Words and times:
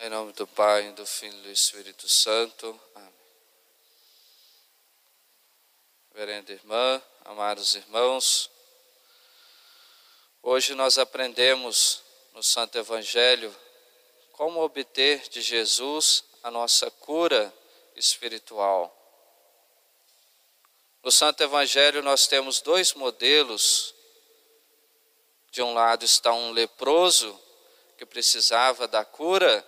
Em 0.00 0.08
nome 0.08 0.32
do 0.32 0.46
Pai, 0.46 0.92
do 0.92 1.04
Filho 1.04 1.36
e 1.38 1.42
do 1.42 1.50
Espírito 1.50 2.08
Santo. 2.08 2.80
Amém. 2.94 3.12
Reverenda 6.12 6.52
irmã, 6.52 7.02
amados 7.24 7.74
irmãos, 7.74 8.48
hoje 10.40 10.72
nós 10.76 10.98
aprendemos 10.98 12.00
no 12.32 12.44
Santo 12.44 12.78
Evangelho 12.78 13.52
como 14.34 14.62
obter 14.62 15.28
de 15.30 15.42
Jesus 15.42 16.22
a 16.44 16.50
nossa 16.50 16.88
cura 16.92 17.52
espiritual. 17.96 18.96
No 21.02 21.10
Santo 21.10 21.42
Evangelho 21.42 22.04
nós 22.04 22.28
temos 22.28 22.60
dois 22.60 22.94
modelos. 22.94 23.92
De 25.50 25.60
um 25.60 25.74
lado 25.74 26.04
está 26.04 26.32
um 26.32 26.52
leproso 26.52 27.36
que 27.96 28.06
precisava 28.06 28.86
da 28.86 29.04
cura 29.04 29.66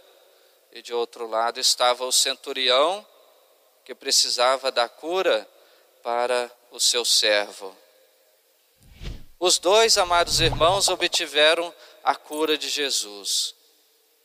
e 0.72 0.82
de 0.82 0.94
outro 0.94 1.26
lado 1.26 1.58
estava 1.58 2.04
o 2.04 2.12
centurião 2.12 3.04
que 3.84 3.94
precisava 3.94 4.70
da 4.70 4.88
cura 4.88 5.48
para 6.02 6.50
o 6.70 6.78
seu 6.78 7.04
servo. 7.04 7.76
Os 9.38 9.58
dois, 9.58 9.96
amados 9.98 10.40
irmãos, 10.40 10.88
obtiveram 10.88 11.74
a 12.04 12.14
cura 12.14 12.58
de 12.58 12.68
Jesus. 12.68 13.54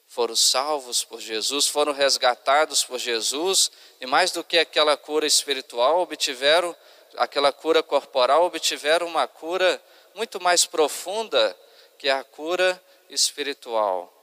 Foram 0.07 0.35
salvos 0.35 1.03
por 1.03 1.19
Jesus, 1.19 1.67
foram 1.67 1.91
resgatados 1.91 2.83
por 2.83 2.99
Jesus, 2.99 3.71
e 3.99 4.05
mais 4.05 4.31
do 4.31 4.43
que 4.43 4.57
aquela 4.57 4.95
cura 4.95 5.25
espiritual, 5.25 6.01
obtiveram 6.01 6.75
aquela 7.17 7.51
cura 7.51 7.81
corporal, 7.81 8.45
obtiveram 8.45 9.07
uma 9.07 9.27
cura 9.27 9.81
muito 10.13 10.41
mais 10.41 10.65
profunda 10.65 11.57
que 11.97 12.09
a 12.09 12.23
cura 12.23 12.81
espiritual. 13.09 14.14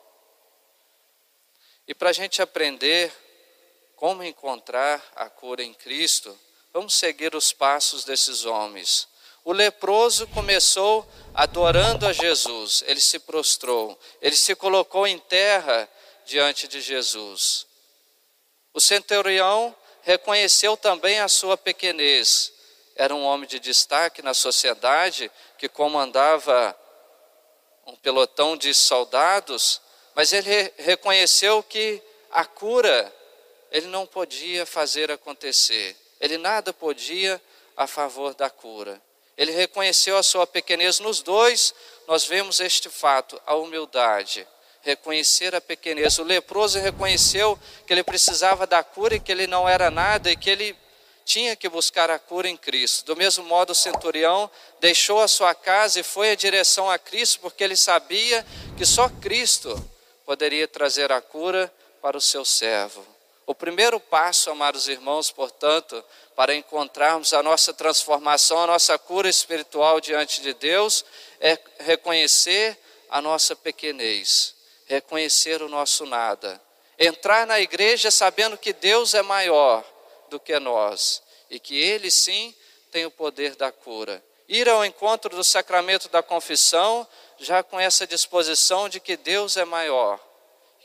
E 1.87 1.95
para 1.95 2.11
a 2.11 2.13
gente 2.13 2.41
aprender 2.41 3.13
como 3.97 4.23
encontrar 4.23 5.03
a 5.15 5.29
cura 5.29 5.63
em 5.63 5.75
Cristo, 5.75 6.39
vamos 6.73 6.95
seguir 6.95 7.35
os 7.35 7.53
passos 7.53 8.05
desses 8.05 8.45
homens. 8.45 9.09
O 9.45 9.53
leproso 9.53 10.27
começou 10.29 11.07
adorando 11.35 12.07
a 12.07 12.13
Jesus, 12.13 12.85
ele 12.87 13.01
se 13.01 13.19
prostrou, 13.19 13.99
ele 14.21 14.37
se 14.37 14.55
colocou 14.55 15.07
em 15.07 15.19
terra 15.19 15.89
diante 16.25 16.69
de 16.69 16.81
Jesus. 16.81 17.67
O 18.73 18.81
centurião 18.81 19.75
reconheceu 20.03 20.77
também 20.77 21.19
a 21.19 21.29
sua 21.29 21.57
pequenez, 21.57 22.53
era 22.95 23.15
um 23.15 23.25
homem 23.25 23.49
de 23.49 23.59
destaque 23.59 24.23
na 24.23 24.35
sociedade 24.35 25.31
que 25.59 25.69
comandava 25.69 26.77
um 27.87 27.97
pelotão 27.97 28.57
de 28.57 28.73
soldados 28.73 29.81
mas 30.15 30.33
ele 30.33 30.73
reconheceu 30.79 31.63
que 31.63 32.03
a 32.31 32.45
cura 32.45 33.13
ele 33.71 33.87
não 33.87 34.07
podia 34.07 34.67
fazer 34.67 35.11
acontecer. 35.11 35.97
Ele 36.21 36.37
nada 36.37 36.73
podia 36.73 37.41
a 37.77 37.87
favor 37.87 38.35
da 38.35 38.51
cura. 38.51 39.01
Ele 39.37 39.51
reconheceu 39.51 40.17
a 40.17 40.23
sua 40.23 40.47
pequenez 40.47 40.99
nos 40.99 41.23
dois. 41.23 41.75
Nós 42.07 42.25
vemos 42.27 42.61
este 42.61 42.91
fato, 42.91 43.41
a 43.47 43.55
humildade, 43.55 44.47
reconhecer 44.83 45.55
a 45.55 45.61
pequenez. 45.61 46.19
O 46.19 46.23
leproso 46.23 46.79
reconheceu 46.79 47.59
que 47.87 47.93
ele 47.95 48.05
precisava 48.05 48.67
da 48.67 48.85
cura 48.85 49.15
e 49.15 49.21
que 49.21 49.33
ele 49.33 49.47
não 49.47 49.67
era 49.67 49.91
nada 49.91 50.31
e 50.31 50.37
que 50.37 50.51
ele 50.51 50.77
tinha 51.25 51.57
que 51.57 51.69
buscar 51.69 52.11
a 52.11 52.19
cura 52.19 52.49
em 52.49 52.57
Cristo. 52.57 53.07
Do 53.07 53.17
mesmo 53.17 53.45
modo, 53.45 53.71
o 53.71 53.75
centurião 53.75 54.51
deixou 54.81 55.23
a 55.23 55.29
sua 55.29 55.55
casa 55.55 56.01
e 56.01 56.03
foi 56.03 56.33
em 56.33 56.37
direção 56.37 56.91
a 56.91 56.99
Cristo, 56.99 57.41
porque 57.41 57.65
ele 57.65 57.77
sabia 57.77 58.45
que 58.77 58.85
só 58.85 59.09
Cristo 59.09 59.83
poderia 60.25 60.67
trazer 60.67 61.13
a 61.13 61.21
cura 61.21 61.73
para 62.01 62.17
o 62.17 62.21
seu 62.21 62.45
servo. 62.45 63.07
O 63.47 63.55
primeiro 63.55 63.99
passo, 63.99 64.51
amados 64.51 64.89
irmãos, 64.89 65.31
portanto, 65.31 66.03
para 66.37 66.55
encontrarmos 66.55 67.33
a 67.33 67.43
nossa 67.43 67.75
transformação, 67.75 68.59
a 68.59 68.67
nossa 68.67 68.99
cura 68.99 69.29
espiritual 69.29 70.01
diante 70.01 70.41
de 70.41 70.55
Deus, 70.55 71.05
é 71.41 71.59
reconhecer 71.81 72.79
a 73.11 73.21
nossa 73.21 73.55
pequenez, 73.55 74.55
reconhecer 74.87 75.61
o 75.61 75.69
nosso 75.69 76.07
nada. 76.07 76.61
Entrar 76.99 77.47
na 77.47 77.61
igreja 77.61 78.11
sabendo 78.11 78.57
que 78.57 78.73
Deus 78.73 79.13
é 79.13 79.23
maior 79.23 79.85
do 80.31 80.39
que 80.39 80.59
nós 80.59 81.23
e 81.51 81.59
que 81.59 81.77
Ele 81.77 82.11
sim 82.11 82.55
tem 82.91 83.05
o 83.05 83.11
poder 83.11 83.57
da 83.57 83.73
cura. 83.73 84.23
Ir 84.53 84.69
ao 84.69 84.85
encontro 84.85 85.35
do 85.35 85.43
sacramento 85.43 86.11
da 86.11 86.23
confissão 86.23 87.09
já 87.39 87.63
com 87.63 87.81
essa 87.81 88.07
disposição 88.07 88.87
de 88.87 89.01
que 89.01 89.17
Deus 89.17 89.57
é 89.57 89.65
maior, 89.65 90.21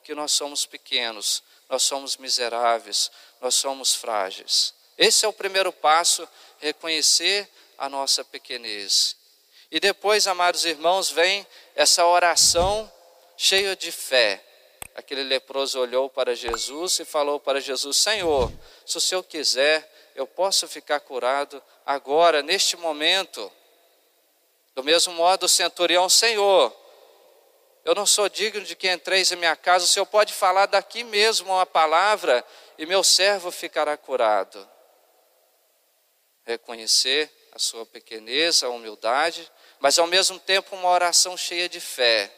que 0.05 0.15
nós 0.15 0.31
somos 0.31 0.65
pequenos, 0.65 1.43
nós 1.67 1.83
somos 1.83 2.15
miseráveis, 2.15 3.11
nós 3.41 3.55
somos 3.55 3.93
frágeis. 3.93 4.73
Esse 4.97 5.25
é 5.25 5.27
o 5.27 5.33
primeiro 5.33 5.73
passo, 5.73 6.25
reconhecer 6.59 7.45
a 7.77 7.89
nossa 7.89 8.23
pequenez. 8.23 9.17
E 9.69 9.81
depois, 9.81 10.27
amados 10.27 10.63
irmãos, 10.63 11.11
vem 11.11 11.45
essa 11.75 12.05
oração 12.05 12.89
cheia 13.35 13.75
de 13.75 13.91
fé. 13.91 14.41
Aquele 14.95 15.23
leproso 15.23 15.77
olhou 15.77 16.09
para 16.09 16.33
Jesus 16.33 16.99
e 16.99 17.05
falou 17.05 17.37
para 17.37 17.59
Jesus: 17.59 17.97
Senhor, 17.97 18.49
se 18.85 18.97
o 18.97 19.01
Senhor 19.01 19.23
quiser, 19.23 19.93
eu 20.15 20.25
posso 20.25 20.69
ficar 20.69 21.01
curado 21.01 21.61
agora, 21.85 22.41
neste 22.41 22.77
momento. 22.77 23.51
Do 24.77 24.83
mesmo 24.83 25.11
modo, 25.13 25.47
o 25.47 25.49
centurião, 25.49 26.07
Senhor, 26.07 26.71
eu 27.83 27.95
não 27.95 28.05
sou 28.05 28.29
digno 28.29 28.63
de 28.63 28.75
que 28.75 28.87
entreis 28.87 29.31
em 29.31 29.35
minha 29.35 29.55
casa, 29.55 29.85
o 29.85 29.87
Senhor 29.87 30.05
pode 30.05 30.31
falar 30.31 30.67
daqui 30.67 31.03
mesmo 31.03 31.51
uma 31.51 31.65
palavra 31.65 32.45
e 32.77 32.85
meu 32.85 33.03
servo 33.03 33.49
ficará 33.49 33.97
curado. 33.97 34.69
Reconhecer 36.45 37.27
a 37.53 37.57
sua 37.57 37.87
pequenez, 37.87 38.61
a 38.61 38.69
humildade, 38.69 39.51
mas 39.79 39.97
ao 39.97 40.05
mesmo 40.05 40.37
tempo 40.37 40.75
uma 40.75 40.89
oração 40.89 41.35
cheia 41.35 41.67
de 41.67 41.79
fé 41.79 42.31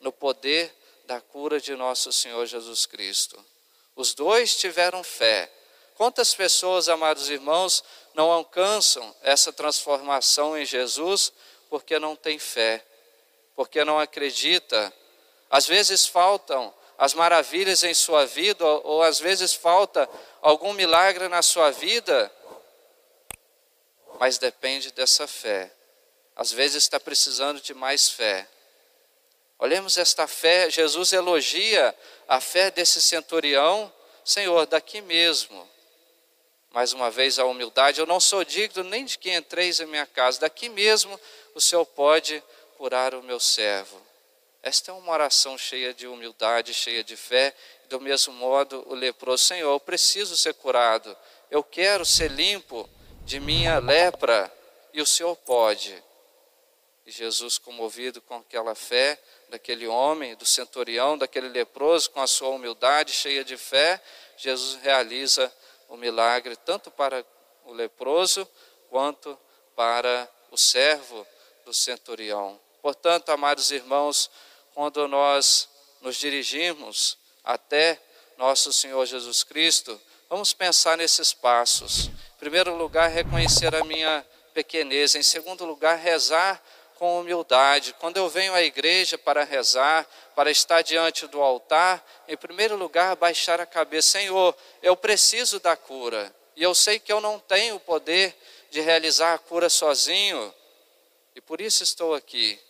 no 0.00 0.10
poder 0.10 0.74
da 1.04 1.20
cura 1.20 1.60
de 1.60 1.76
nosso 1.76 2.12
Senhor 2.12 2.44
Jesus 2.46 2.84
Cristo. 2.84 3.38
Os 3.94 4.12
dois 4.12 4.56
tiveram 4.56 5.04
fé. 5.04 5.48
Quantas 5.94 6.34
pessoas, 6.34 6.88
amados 6.88 7.30
irmãos, 7.30 7.84
não 8.12 8.32
alcançam 8.32 9.14
essa 9.22 9.52
transformação 9.52 10.58
em 10.58 10.64
Jesus 10.64 11.32
porque 11.70 12.00
não 12.00 12.16
tem 12.16 12.38
fé, 12.38 12.84
porque 13.54 13.84
não 13.84 13.98
acredita. 13.98 14.92
Às 15.48 15.66
vezes 15.66 16.06
faltam 16.06 16.74
as 16.98 17.14
maravilhas 17.14 17.82
em 17.84 17.94
sua 17.94 18.26
vida, 18.26 18.66
ou, 18.66 19.02
às 19.02 19.18
vezes 19.20 19.54
falta 19.54 20.06
algum 20.42 20.74
milagre 20.74 21.28
na 21.28 21.40
sua 21.40 21.70
vida, 21.70 22.30
mas 24.18 24.36
depende 24.36 24.90
dessa 24.90 25.26
fé. 25.26 25.72
Às 26.36 26.52
vezes 26.52 26.82
está 26.82 26.98
precisando 27.00 27.60
de 27.60 27.72
mais 27.72 28.10
fé. 28.10 28.46
Olhemos 29.58 29.96
esta 29.96 30.26
fé, 30.26 30.70
Jesus 30.70 31.12
elogia 31.12 31.94
a 32.26 32.40
fé 32.40 32.70
desse 32.70 33.00
centurião, 33.00 33.92
Senhor, 34.24 34.66
daqui 34.66 35.00
mesmo. 35.00 35.68
Mais 36.72 36.92
uma 36.92 37.10
vez 37.10 37.38
a 37.38 37.44
humildade, 37.44 38.00
eu 38.00 38.06
não 38.06 38.20
sou 38.20 38.44
digno 38.44 38.84
nem 38.84 39.04
de 39.04 39.18
que 39.18 39.32
entreis 39.32 39.80
em 39.80 39.86
minha 39.86 40.06
casa, 40.06 40.40
daqui 40.40 40.68
mesmo 40.68 41.18
o 41.54 41.60
Senhor 41.60 41.84
pode 41.84 42.42
curar 42.78 43.12
o 43.14 43.22
meu 43.22 43.40
servo. 43.40 44.00
Esta 44.62 44.90
é 44.90 44.94
uma 44.94 45.12
oração 45.12 45.58
cheia 45.58 45.92
de 45.92 46.06
humildade, 46.06 46.72
cheia 46.74 47.02
de 47.02 47.16
fé. 47.16 47.54
Do 47.88 48.00
mesmo 48.00 48.32
modo, 48.34 48.84
o 48.86 48.94
leproso, 48.94 49.44
Senhor, 49.44 49.72
eu 49.72 49.80
preciso 49.80 50.36
ser 50.36 50.54
curado. 50.54 51.16
Eu 51.50 51.64
quero 51.64 52.04
ser 52.04 52.30
limpo 52.30 52.88
de 53.24 53.40
minha 53.40 53.78
lepra 53.78 54.52
e 54.92 55.00
o 55.00 55.06
Senhor 55.06 55.34
pode. 55.34 56.00
E 57.06 57.10
Jesus, 57.10 57.58
comovido 57.58 58.20
com 58.20 58.36
aquela 58.36 58.74
fé 58.74 59.18
daquele 59.48 59.86
homem, 59.88 60.36
do 60.36 60.46
centurião, 60.46 61.18
daquele 61.18 61.48
leproso, 61.48 62.10
com 62.10 62.20
a 62.20 62.26
sua 62.26 62.50
humildade 62.50 63.12
cheia 63.12 63.42
de 63.42 63.56
fé, 63.56 64.00
Jesus 64.36 64.80
realiza 64.82 65.52
o 65.90 65.96
milagre 65.96 66.56
tanto 66.56 66.90
para 66.90 67.24
o 67.66 67.72
leproso 67.72 68.48
quanto 68.88 69.38
para 69.76 70.28
o 70.50 70.56
servo 70.56 71.26
do 71.64 71.74
centurião. 71.74 72.58
Portanto, 72.80 73.30
amados 73.30 73.70
irmãos, 73.70 74.30
quando 74.74 75.06
nós 75.06 75.68
nos 76.00 76.16
dirigimos 76.16 77.18
até 77.44 78.00
nosso 78.38 78.72
Senhor 78.72 79.04
Jesus 79.04 79.44
Cristo, 79.44 80.00
vamos 80.28 80.54
pensar 80.54 80.96
nesses 80.96 81.34
passos. 81.34 82.06
Em 82.06 82.38
primeiro 82.38 82.74
lugar, 82.74 83.10
reconhecer 83.10 83.74
a 83.74 83.84
minha 83.84 84.24
pequenez. 84.54 85.14
Em 85.14 85.22
segundo 85.22 85.64
lugar, 85.66 85.98
rezar 85.98 86.62
com 87.00 87.18
humildade. 87.18 87.94
Quando 87.98 88.18
eu 88.18 88.28
venho 88.28 88.52
à 88.52 88.60
igreja 88.60 89.16
para 89.16 89.42
rezar, 89.42 90.06
para 90.36 90.50
estar 90.50 90.82
diante 90.82 91.26
do 91.26 91.40
altar, 91.40 92.04
em 92.28 92.36
primeiro 92.36 92.76
lugar, 92.76 93.16
baixar 93.16 93.58
a 93.58 93.64
cabeça. 93.64 94.18
Senhor, 94.18 94.54
eu 94.82 94.94
preciso 94.94 95.58
da 95.58 95.74
cura. 95.74 96.30
E 96.54 96.62
eu 96.62 96.74
sei 96.74 96.98
que 96.98 97.10
eu 97.10 97.18
não 97.18 97.38
tenho 97.38 97.76
o 97.76 97.80
poder 97.80 98.36
de 98.68 98.82
realizar 98.82 99.32
a 99.32 99.38
cura 99.38 99.70
sozinho. 99.70 100.54
E 101.34 101.40
por 101.40 101.58
isso 101.58 101.82
estou 101.82 102.14
aqui. 102.14 102.60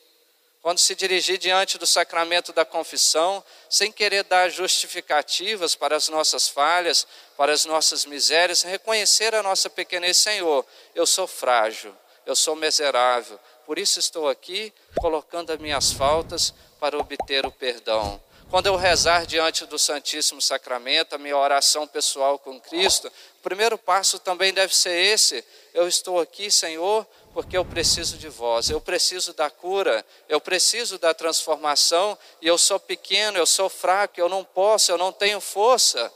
quando 0.62 0.79
se 0.79 0.94
dirigir 0.94 1.37
diante 1.37 1.76
do 1.76 1.87
sacramento 1.87 2.53
da 2.53 2.65
confissão, 2.65 3.43
sem 3.69 3.91
querer 3.91 4.23
dar 4.23 4.49
justificativas 4.49 5.75
para 5.75 5.97
as 5.97 6.09
nossas 6.09 6.49
falhas, 6.49 7.05
para 7.37 7.50
as 7.53 7.65
nossas 7.65 8.05
misérias, 8.05 8.62
reconhecer 8.62 9.35
a 9.35 9.43
nossa 9.43 9.71
pequenez, 9.71 10.19
Senhor, 10.19 10.65
eu 10.94 11.06
sou 11.06 11.26
frágil, 11.26 11.97
eu 12.26 12.37
sou 12.37 12.55
miserável, 12.55 13.41
por 13.70 13.78
isso 13.78 14.00
estou 14.00 14.28
aqui 14.28 14.72
colocando 14.96 15.52
as 15.52 15.58
minhas 15.61 15.93
faltas 15.93 16.52
para 16.81 16.99
obter 16.99 17.46
o 17.46 17.52
perdão. 17.52 18.20
Quando 18.50 18.67
eu 18.67 18.75
rezar 18.75 19.25
diante 19.25 19.64
do 19.64 19.78
Santíssimo 19.78 20.43
Sacramento, 20.43 21.14
a 21.14 21.19
minha 21.19 21.37
oração 21.37 21.87
pessoal 21.87 22.37
com 22.37 22.61
Cristo, 22.61 23.06
o 23.06 23.43
primeiro 23.44 23.78
passo 23.78 24.19
também 24.19 24.52
deve 24.52 24.75
ser 24.75 25.00
esse: 25.00 25.44
eu 25.72 25.87
estou 25.87 26.19
aqui, 26.19 26.50
Senhor, 26.50 27.06
porque 27.32 27.56
eu 27.56 27.64
preciso 27.64 28.19
de 28.19 28.28
vós, 28.28 28.70
eu 28.70 28.81
preciso 28.81 29.32
da 29.34 29.49
cura, 29.49 30.05
eu 30.28 30.40
preciso 30.40 30.99
da 30.99 31.14
transformação, 31.14 32.19
e 32.43 32.49
eu 32.49 32.58
sou 32.58 32.81
pequeno, 32.81 33.38
eu 33.38 33.46
sou 33.46 33.69
fraco, 33.69 34.19
eu 34.19 34.28
não 34.28 34.43
posso, 34.43 34.90
eu 34.90 34.99
não 34.99 35.12
tenho 35.12 35.40
força 35.40 36.12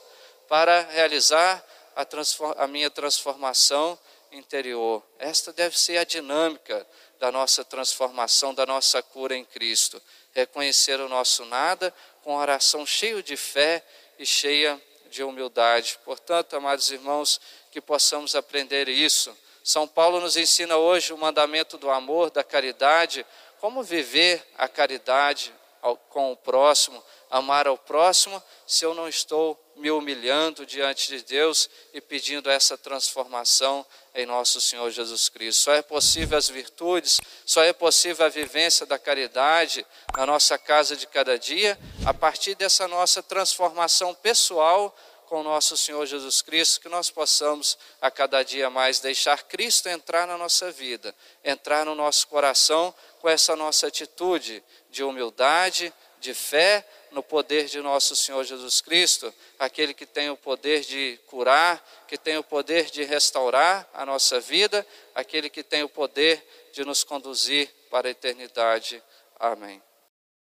para 0.48 0.88
realizar 0.90 1.64
a, 1.94 2.04
a 2.64 2.66
minha 2.66 2.90
transformação 2.90 3.96
interior. 4.32 5.04
Esta 5.20 5.52
deve 5.52 5.78
ser 5.78 5.98
a 5.98 6.04
dinâmica 6.04 6.84
da 7.24 7.32
nossa 7.32 7.64
transformação, 7.64 8.52
da 8.52 8.66
nossa 8.66 9.02
cura 9.02 9.34
em 9.34 9.46
Cristo. 9.46 10.00
Reconhecer 10.34 11.00
o 11.00 11.08
nosso 11.08 11.46
nada 11.46 11.94
com 12.22 12.36
oração 12.36 12.84
cheio 12.84 13.22
de 13.22 13.34
fé 13.34 13.82
e 14.18 14.26
cheia 14.26 14.78
de 15.10 15.22
humildade. 15.22 15.98
Portanto, 16.04 16.54
amados 16.54 16.90
irmãos, 16.90 17.40
que 17.70 17.80
possamos 17.80 18.34
aprender 18.34 18.90
isso 18.90 19.34
são 19.62 19.88
Paulo 19.88 20.20
nos 20.20 20.36
ensina 20.36 20.76
hoje 20.76 21.14
o 21.14 21.16
mandamento 21.16 21.78
do 21.78 21.90
amor, 21.90 22.30
da 22.30 22.44
caridade, 22.44 23.24
como 23.58 23.82
viver 23.82 24.46
a 24.58 24.68
caridade 24.68 25.50
com 26.08 26.32
o 26.32 26.36
próximo, 26.36 27.02
amar 27.31 27.66
ao 27.66 27.76
próximo, 27.76 28.42
se 28.66 28.84
eu 28.84 28.94
não 28.94 29.08
estou 29.08 29.60
me 29.76 29.90
humilhando 29.90 30.64
diante 30.64 31.08
de 31.08 31.25
Deus 31.25 31.69
e 31.92 32.00
pedindo 32.00 32.48
essa 32.48 32.78
transformação 32.78 33.84
em 34.14 34.25
nosso 34.25 34.60
Senhor 34.60 34.90
Jesus 34.90 35.28
Cristo. 35.28 35.64
Só 35.64 35.75
é 35.75 35.82
possível 35.82 36.38
as 36.38 36.48
virtudes, 36.48 37.20
só 37.44 37.62
é 37.62 37.72
possível 37.72 38.25
a 38.25 38.28
vivência 38.28 38.86
da 38.86 38.98
caridade 38.98 39.84
na 40.16 40.25
nossa 40.25 40.56
casa 40.56 40.96
de 40.96 41.06
cada 41.06 41.38
dia 41.38 41.78
a 42.06 42.14
partir 42.14 42.54
dessa 42.54 42.86
nossa 42.86 43.22
transformação 43.22 44.14
pessoal 44.14 44.94
com 45.34 45.42
nosso 45.42 45.76
Senhor 45.76 46.06
Jesus 46.06 46.42
Cristo, 46.42 46.81
que 46.81 46.88
nós 46.88 47.10
possamos 47.10 47.76
a 48.00 48.08
cada 48.08 48.44
dia 48.44 48.70
mais 48.70 49.00
deixar 49.00 49.42
Cristo 49.42 49.88
entrar 49.88 50.28
na 50.28 50.38
nossa 50.38 50.70
vida, 50.70 51.12
entrar 51.42 51.84
no 51.84 51.92
nosso 51.92 52.28
coração 52.28 52.94
com 53.20 53.28
essa 53.28 53.56
nossa 53.56 53.88
atitude 53.88 54.62
de 54.90 55.02
humildade, 55.02 55.92
de 56.20 56.32
fé 56.32 56.86
no 57.10 57.20
poder 57.20 57.64
de 57.64 57.81
nosso 57.81 58.14
Senhor 58.14 58.44
Jesus 58.44 58.81
Cristo, 58.81 59.34
aquele 59.58 59.92
que 59.92 60.06
tem 60.06 60.31
o 60.31 60.36
poder 60.36 60.82
de 60.82 61.19
curar, 61.26 61.84
que 62.06 62.16
tem 62.16 62.38
o 62.38 62.44
poder 62.44 62.84
de 62.84 63.02
restaurar 63.02 63.90
a 63.92 64.06
nossa 64.06 64.38
vida, 64.38 64.86
aquele 65.16 65.50
que 65.50 65.64
tem 65.64 65.82
o 65.82 65.88
poder 65.88 66.46
de 66.72 66.84
nos 66.84 67.02
conduzir 67.02 67.69
para 67.90 68.06
a 68.06 68.12
eternidade. 68.12 69.02
Amém. 69.40 69.82